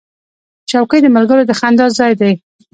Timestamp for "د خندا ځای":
1.49-2.13